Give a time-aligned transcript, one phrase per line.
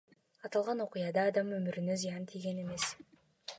[0.47, 2.83] Аталган окуяда адам өмүрүнө зыян тийген эмес.